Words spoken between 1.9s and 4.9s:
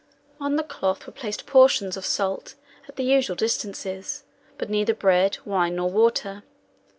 of salt at the usual distances, but